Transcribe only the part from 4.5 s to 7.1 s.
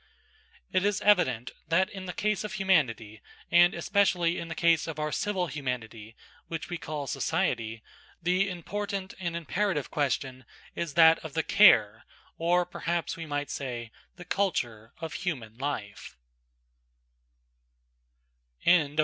case of our civil humanity, which we call